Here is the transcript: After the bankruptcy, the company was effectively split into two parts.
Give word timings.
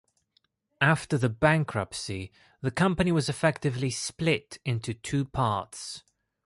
After 0.81 1.15
the 1.15 1.29
bankruptcy, 1.29 2.31
the 2.59 2.71
company 2.71 3.11
was 3.11 3.29
effectively 3.29 3.91
split 3.91 4.57
into 4.65 4.95
two 4.95 5.25
parts. 5.25 6.01